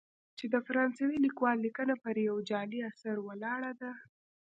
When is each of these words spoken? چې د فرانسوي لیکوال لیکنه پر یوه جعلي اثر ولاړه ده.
چې 0.37 0.45
د 0.53 0.55
فرانسوي 0.67 1.17
لیکوال 1.25 1.57
لیکنه 1.65 1.93
پر 2.03 2.15
یوه 2.27 2.41
جعلي 2.49 2.79
اثر 2.91 3.15
ولاړه 3.21 3.71
ده. 3.81 3.91